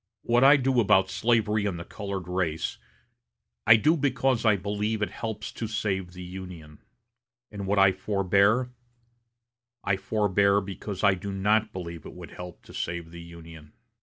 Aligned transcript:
What 0.23 0.43
I 0.43 0.57
do 0.57 0.79
about 0.79 1.11
slavery 1.11 1.67
and 1.67 1.77
the 1.79 1.85
colored 1.85 2.27
race, 2.27 2.79
I 3.67 3.75
do 3.75 3.95
because 3.95 4.45
I 4.45 4.55
believe 4.55 5.03
it 5.03 5.11
helps 5.11 5.51
to 5.51 5.67
save 5.67 6.13
the 6.13 6.23
Union; 6.23 6.81
and 7.51 7.67
what 7.67 7.77
I 7.77 7.91
forbear, 7.91 8.71
I 9.83 9.97
forbear 9.97 10.59
because 10.59 11.03
I 11.03 11.13
do 11.13 11.31
not 11.31 11.71
believe 11.71 12.03
it 12.07 12.13
would 12.15 12.31
help 12.31 12.63
to 12.63 12.73
save 12.73 13.11
the 13.11 13.21
Union. 13.21 13.73